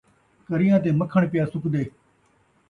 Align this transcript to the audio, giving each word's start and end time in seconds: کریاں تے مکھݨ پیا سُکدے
کریاں 0.47 0.79
تے 0.83 0.89
مکھݨ 0.99 1.21
پیا 1.31 1.43
سُکدے 1.51 1.83